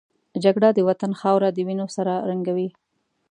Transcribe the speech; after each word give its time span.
جګړه 0.43 0.69
د 0.73 0.79
وطن 0.89 1.11
خاوره 1.19 1.49
د 1.53 1.57
وینو 1.67 1.87
سره 1.95 2.13
رنګوي 2.29 2.69